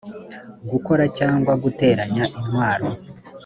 gukora 0.71 1.03
cyangwa 1.17 1.51
guteranya 1.63 2.23
intwaro 2.39 2.89